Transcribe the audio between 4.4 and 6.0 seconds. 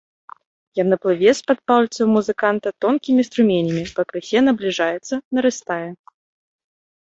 набліжаецца, нарастае.